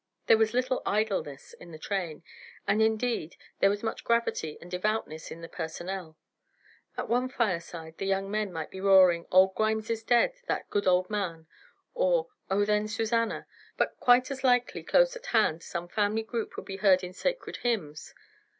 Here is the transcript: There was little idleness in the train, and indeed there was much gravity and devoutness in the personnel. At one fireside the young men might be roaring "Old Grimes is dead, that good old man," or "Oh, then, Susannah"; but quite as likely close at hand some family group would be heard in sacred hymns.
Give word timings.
There 0.25 0.37
was 0.39 0.55
little 0.55 0.81
idleness 0.83 1.53
in 1.53 1.69
the 1.69 1.77
train, 1.77 2.23
and 2.65 2.81
indeed 2.81 3.37
there 3.59 3.69
was 3.69 3.83
much 3.83 4.03
gravity 4.03 4.57
and 4.59 4.71
devoutness 4.71 5.29
in 5.29 5.41
the 5.41 5.47
personnel. 5.47 6.17
At 6.97 7.07
one 7.07 7.29
fireside 7.29 7.99
the 7.99 8.07
young 8.07 8.31
men 8.31 8.51
might 8.51 8.71
be 8.71 8.81
roaring 8.81 9.27
"Old 9.29 9.53
Grimes 9.53 9.91
is 9.91 10.01
dead, 10.01 10.33
that 10.47 10.71
good 10.71 10.87
old 10.87 11.11
man," 11.11 11.45
or 11.93 12.29
"Oh, 12.49 12.65
then, 12.65 12.87
Susannah"; 12.87 13.45
but 13.77 13.95
quite 13.99 14.31
as 14.31 14.43
likely 14.43 14.81
close 14.81 15.15
at 15.15 15.27
hand 15.27 15.61
some 15.61 15.87
family 15.87 16.23
group 16.23 16.55
would 16.57 16.65
be 16.65 16.77
heard 16.77 17.03
in 17.03 17.13
sacred 17.13 17.57
hymns. 17.57 18.15